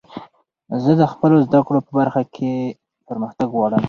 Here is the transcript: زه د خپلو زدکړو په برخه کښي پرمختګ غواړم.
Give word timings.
زه 0.83 0.91
د 1.01 1.03
خپلو 1.11 1.35
زدکړو 1.45 1.79
په 1.87 1.91
برخه 1.99 2.21
کښي 2.33 2.55
پرمختګ 3.09 3.47
غواړم. 3.57 3.79